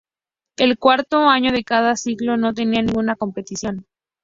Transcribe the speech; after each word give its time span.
El 0.57 0.79
cuarto 0.79 1.29
año 1.29 1.51
de 1.51 1.63
cada 1.63 1.95
ciclo 1.95 2.35
no 2.35 2.55
tenía 2.55 2.81
ninguna 2.81 3.15
competición. 3.15 3.85